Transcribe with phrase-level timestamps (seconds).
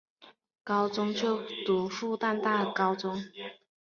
[0.63, 3.23] 高中就读复旦高中。